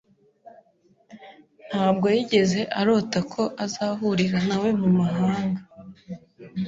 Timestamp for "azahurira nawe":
3.65-4.69